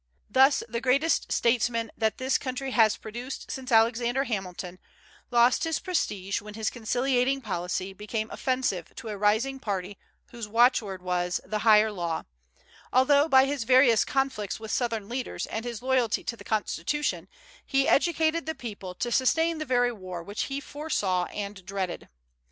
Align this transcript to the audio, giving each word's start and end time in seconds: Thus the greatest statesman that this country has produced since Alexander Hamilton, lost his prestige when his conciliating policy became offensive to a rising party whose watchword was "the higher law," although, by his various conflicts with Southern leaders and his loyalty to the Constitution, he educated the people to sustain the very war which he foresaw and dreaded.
Thus 0.31 0.63
the 0.67 0.81
greatest 0.81 1.31
statesman 1.31 1.91
that 1.95 2.17
this 2.17 2.39
country 2.39 2.71
has 2.71 2.97
produced 2.97 3.51
since 3.51 3.71
Alexander 3.71 4.23
Hamilton, 4.23 4.79
lost 5.29 5.63
his 5.63 5.77
prestige 5.77 6.41
when 6.41 6.55
his 6.55 6.71
conciliating 6.71 7.39
policy 7.39 7.93
became 7.93 8.27
offensive 8.31 8.95
to 8.95 9.09
a 9.09 9.15
rising 9.19 9.59
party 9.59 9.99
whose 10.31 10.47
watchword 10.47 11.03
was 11.03 11.39
"the 11.45 11.59
higher 11.59 11.91
law," 11.91 12.23
although, 12.91 13.27
by 13.29 13.45
his 13.45 13.63
various 13.63 14.03
conflicts 14.03 14.59
with 14.59 14.71
Southern 14.71 15.07
leaders 15.07 15.45
and 15.45 15.65
his 15.65 15.83
loyalty 15.83 16.23
to 16.23 16.35
the 16.35 16.43
Constitution, 16.43 17.27
he 17.63 17.87
educated 17.87 18.47
the 18.47 18.55
people 18.55 18.95
to 18.95 19.11
sustain 19.11 19.59
the 19.59 19.65
very 19.65 19.91
war 19.91 20.23
which 20.23 20.45
he 20.45 20.59
foresaw 20.59 21.25
and 21.25 21.63
dreaded. 21.63 22.09